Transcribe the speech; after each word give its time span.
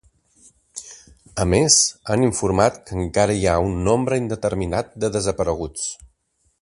A 1.43 1.45
més, 1.49 1.75
han 2.15 2.25
informat 2.27 2.79
que 2.87 2.97
encara 3.03 3.35
hi 3.41 3.45
ha 3.51 3.59
‘un 3.67 3.77
nombre 3.89 4.19
indeterminat 4.23 4.91
de 5.05 5.13
desapareguts’. 5.19 5.87